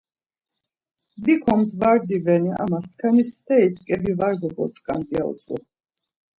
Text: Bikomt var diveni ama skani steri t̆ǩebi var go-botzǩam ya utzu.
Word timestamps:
Bikomt 1.23 1.69
var 1.81 1.97
diveni 2.07 2.51
ama 2.63 2.79
skani 2.89 3.23
steri 3.31 3.67
t̆ǩebi 3.75 4.13
var 4.19 4.33
go-botzǩam 4.41 5.01
ya 5.13 5.21
utzu. 5.31 5.57